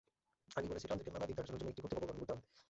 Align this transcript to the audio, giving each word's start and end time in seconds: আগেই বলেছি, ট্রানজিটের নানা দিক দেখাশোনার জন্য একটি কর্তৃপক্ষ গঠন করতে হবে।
আগেই 0.57 0.69
বলেছি, 0.71 0.87
ট্রানজিটের 0.87 1.13
নানা 1.15 1.27
দিক 1.27 1.35
দেখাশোনার 1.37 1.59
জন্য 1.59 1.71
একটি 1.71 1.81
কর্তৃপক্ষ 1.81 2.05
গঠন 2.05 2.19
করতে 2.21 2.33
হবে। 2.33 2.43